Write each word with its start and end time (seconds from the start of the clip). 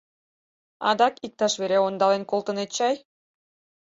Адак 0.89 1.15
иктаж 1.25 1.53
вере 1.61 1.77
ондален 1.87 2.23
колтынет 2.31 2.69
чай? 2.77 2.95